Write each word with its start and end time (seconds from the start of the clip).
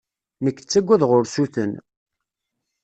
Nekk 0.43 0.57
ttaggadeɣ 0.61 1.11
ursuten. 1.19 1.71